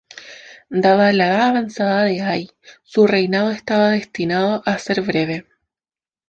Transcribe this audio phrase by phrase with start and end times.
[0.83, 2.49] Dada la edad avanzada de Ay,
[2.81, 5.45] su reinado estaba destinado a ser breve.